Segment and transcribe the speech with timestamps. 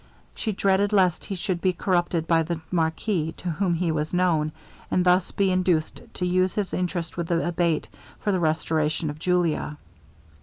[0.33, 4.51] She dreaded lest he should be corrupted by the marquis, to whom he was known,
[4.89, 7.87] and thus be induced to use his interest with the Abate
[8.19, 9.77] for the restoration of Julia.